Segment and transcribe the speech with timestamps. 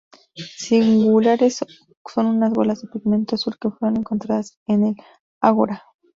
[0.57, 1.63] Singulares
[2.07, 4.95] son unas bolas de pigmento azul que fueron encontradas en el
[5.39, 5.83] ágora.